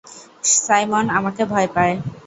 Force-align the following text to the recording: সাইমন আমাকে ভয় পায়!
সাইমন 0.55 1.05
আমাকে 1.17 1.43
ভয় 1.45 1.69
পায়! 1.75 1.95